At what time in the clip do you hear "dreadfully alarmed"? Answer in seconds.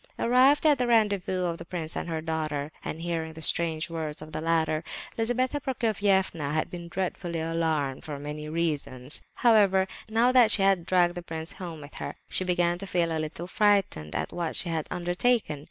6.87-8.03